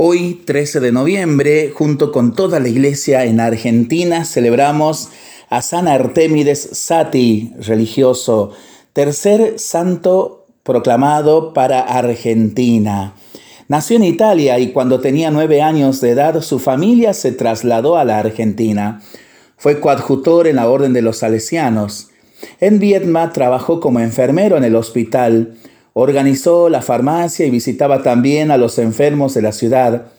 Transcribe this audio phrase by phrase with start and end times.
[0.00, 5.08] Hoy, 13 de noviembre, junto con toda la iglesia en Argentina, celebramos
[5.50, 8.52] a San Artemides Sati, religioso,
[8.92, 13.14] tercer santo proclamado para Argentina.
[13.66, 18.04] Nació en Italia y cuando tenía nueve años de edad su familia se trasladó a
[18.04, 19.02] la Argentina.
[19.56, 22.10] Fue coadjutor en la Orden de los Salesianos.
[22.60, 25.56] En Vietma trabajó como enfermero en el hospital
[26.00, 30.12] Organizó la farmacia y visitaba también a los enfermos de la ciudad.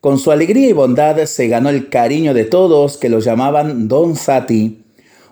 [0.00, 4.14] Con su alegría y bondad se ganó el cariño de todos que lo llamaban Don
[4.14, 4.84] Sati.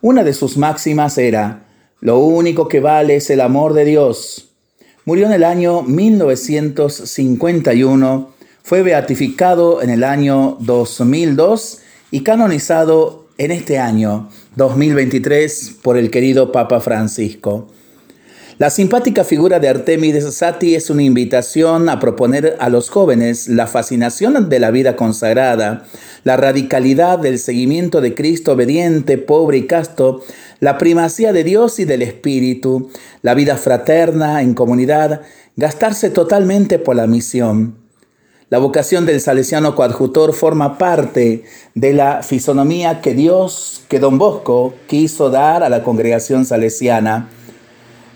[0.00, 1.64] Una de sus máximas era,
[1.98, 4.52] lo único que vale es el amor de Dios.
[5.06, 8.30] Murió en el año 1951,
[8.62, 11.80] fue beatificado en el año 2002
[12.12, 17.66] y canonizado en este año 2023 por el querido Papa Francisco.
[18.60, 23.66] La simpática figura de Artemides Sati es una invitación a proponer a los jóvenes la
[23.66, 25.84] fascinación de la vida consagrada,
[26.24, 30.22] la radicalidad del seguimiento de Cristo obediente, pobre y casto,
[30.58, 32.90] la primacía de Dios y del Espíritu,
[33.22, 35.22] la vida fraterna en comunidad,
[35.56, 37.76] gastarse totalmente por la misión.
[38.50, 44.74] La vocación del salesiano coadjutor forma parte de la fisonomía que Dios, que don Bosco,
[44.86, 47.30] quiso dar a la congregación salesiana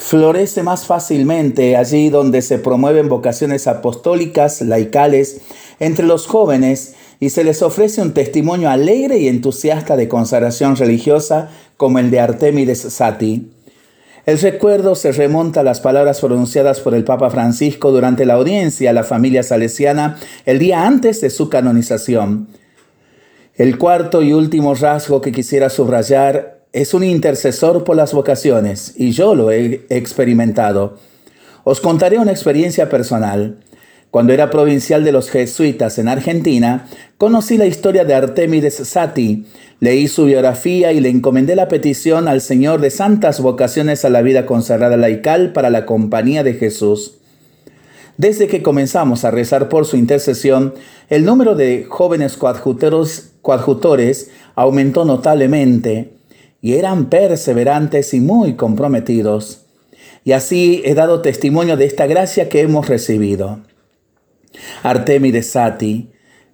[0.00, 5.42] florece más fácilmente allí donde se promueven vocaciones apostólicas, laicales,
[5.78, 11.50] entre los jóvenes y se les ofrece un testimonio alegre y entusiasta de consagración religiosa
[11.76, 13.52] como el de Artemides Sati.
[14.24, 18.90] El recuerdo se remonta a las palabras pronunciadas por el Papa Francisco durante la audiencia
[18.90, 22.48] a la familia salesiana el día antes de su canonización.
[23.54, 29.10] El cuarto y último rasgo que quisiera subrayar es un intercesor por las vocaciones y
[29.10, 30.98] yo lo he experimentado.
[31.64, 33.58] Os contaré una experiencia personal.
[34.10, 39.46] Cuando era provincial de los jesuitas en Argentina, conocí la historia de Artemides Sati,
[39.78, 44.22] leí su biografía y le encomendé la petición al Señor de santas vocaciones a la
[44.22, 47.18] vida consagrada laical para la compañía de Jesús.
[48.16, 50.74] Desde que comenzamos a rezar por su intercesión,
[51.08, 56.19] el número de jóvenes coadjutores aumentó notablemente
[56.62, 59.66] y eran perseverantes y muy comprometidos.
[60.24, 63.60] Y así he dado testimonio de esta gracia que hemos recibido.
[64.82, 66.10] Artemides Sati,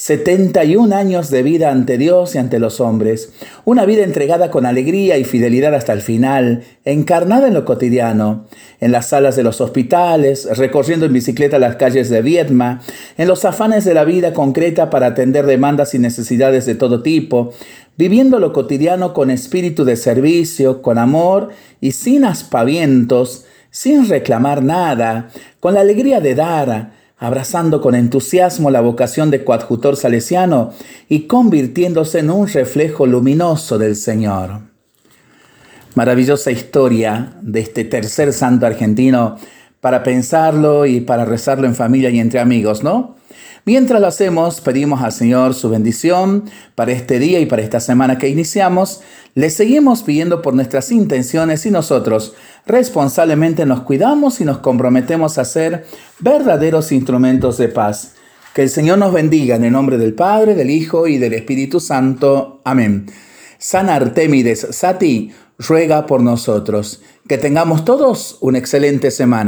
[0.00, 3.34] 71 años de vida ante Dios y ante los hombres,
[3.66, 8.46] una vida entregada con alegría y fidelidad hasta el final, encarnada en lo cotidiano,
[8.80, 12.80] en las salas de los hospitales, recorriendo en bicicleta las calles de Vietma,
[13.18, 17.52] en los afanes de la vida concreta para atender demandas y necesidades de todo tipo,
[17.98, 21.50] viviendo lo cotidiano con espíritu de servicio, con amor
[21.82, 25.28] y sin aspavientos, sin reclamar nada,
[25.60, 30.72] con la alegría de dar, abrazando con entusiasmo la vocación de coadjutor salesiano
[31.08, 34.62] y convirtiéndose en un reflejo luminoso del Señor.
[35.94, 39.36] Maravillosa historia de este tercer santo argentino
[39.80, 43.16] para pensarlo y para rezarlo en familia y entre amigos, ¿no?
[43.66, 46.44] Mientras lo hacemos, pedimos al Señor su bendición
[46.74, 49.02] para este día y para esta semana que iniciamos.
[49.34, 52.34] Le seguimos pidiendo por nuestras intenciones y nosotros
[52.66, 55.86] responsablemente nos cuidamos y nos comprometemos a ser
[56.18, 58.14] verdaderos instrumentos de paz.
[58.54, 61.78] Que el Señor nos bendiga en el nombre del Padre, del Hijo y del Espíritu
[61.78, 62.60] Santo.
[62.64, 63.06] Amén.
[63.58, 67.00] San Artemides Sati ruega por nosotros.
[67.28, 69.38] Que tengamos todos una excelente semana.